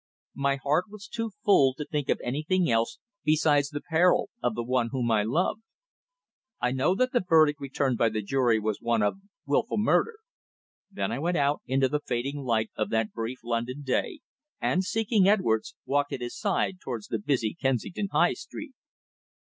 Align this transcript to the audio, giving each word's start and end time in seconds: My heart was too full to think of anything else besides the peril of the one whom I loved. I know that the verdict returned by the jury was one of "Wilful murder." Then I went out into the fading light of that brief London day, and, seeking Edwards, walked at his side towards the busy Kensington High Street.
My 0.33 0.55
heart 0.55 0.85
was 0.89 1.07
too 1.07 1.29
full 1.45 1.75
to 1.75 1.85
think 1.85 2.09
of 2.09 2.19
anything 2.23 2.71
else 2.71 2.97
besides 3.23 3.69
the 3.69 3.83
peril 3.87 4.31
of 4.41 4.55
the 4.55 4.63
one 4.63 4.89
whom 4.91 5.11
I 5.11 5.21
loved. 5.21 5.61
I 6.59 6.71
know 6.71 6.95
that 6.95 7.11
the 7.11 7.19
verdict 7.19 7.61
returned 7.61 7.99
by 7.99 8.09
the 8.09 8.23
jury 8.23 8.59
was 8.59 8.81
one 8.81 9.03
of 9.03 9.19
"Wilful 9.45 9.77
murder." 9.77 10.15
Then 10.89 11.11
I 11.11 11.19
went 11.19 11.37
out 11.37 11.61
into 11.67 11.87
the 11.87 12.01
fading 12.03 12.37
light 12.37 12.71
of 12.75 12.89
that 12.89 13.13
brief 13.13 13.41
London 13.43 13.83
day, 13.83 14.21
and, 14.59 14.83
seeking 14.83 15.27
Edwards, 15.27 15.75
walked 15.85 16.13
at 16.13 16.21
his 16.21 16.35
side 16.35 16.79
towards 16.79 17.05
the 17.05 17.19
busy 17.19 17.53
Kensington 17.53 18.07
High 18.11 18.33
Street. 18.33 18.73